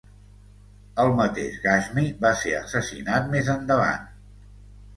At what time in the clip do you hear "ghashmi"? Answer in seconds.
1.67-2.07